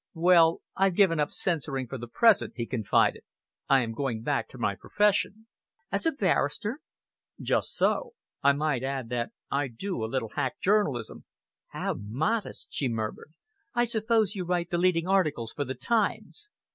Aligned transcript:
"Well, 0.15 0.61
I've 0.75 0.95
given 0.95 1.19
up 1.19 1.29
censoring 1.31 1.85
for 1.85 1.99
the 1.99 2.07
present," 2.07 2.53
he 2.55 2.65
confided. 2.65 3.21
"I 3.69 3.81
am 3.81 3.91
going 3.93 4.23
back 4.23 4.49
to 4.49 4.57
my 4.57 4.73
profession." 4.73 5.45
"As 5.91 6.07
a 6.07 6.11
barrister?" 6.11 6.79
"Just 7.39 7.75
so. 7.75 8.13
I 8.41 8.53
might 8.53 8.81
add 8.83 9.09
that 9.09 9.31
I 9.51 9.67
do 9.67 10.03
a 10.03 10.09
little 10.09 10.29
hack 10.29 10.59
journalism." 10.59 11.25
"How 11.67 11.93
modest!" 11.93 12.69
she 12.73 12.87
murmured. 12.89 13.31
"I 13.75 13.83
suppose 13.83 14.33
you 14.33 14.43
write 14.43 14.71
the 14.71 14.79
leading 14.79 15.07
articles 15.07 15.53
for 15.53 15.65
the 15.65 15.75
Times!" 15.75 16.49